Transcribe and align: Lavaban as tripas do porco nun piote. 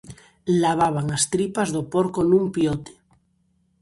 Lavaban 0.61 1.07
as 1.17 1.23
tripas 1.33 1.69
do 1.75 1.81
porco 1.93 2.21
nun 2.29 2.43
piote. 2.55 2.91